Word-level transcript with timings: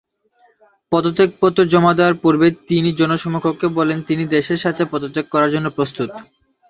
পদত্যাগ 0.91 1.29
পত্র 1.41 1.59
জমা 1.65 1.91
দেওয়ার 1.93 2.15
পূর্বে 2.23 2.47
তিনি 2.69 2.89
জনসমক্ষে 2.99 3.67
বলেন, 3.77 3.97
তিনি 4.01 4.23
দেশের 4.35 4.61
স্বার্থে 4.61 4.85
পদত্যাগ 4.91 5.25
করার 5.33 5.53
জন্য 5.55 5.67
প্রস্তুত। 5.69 6.09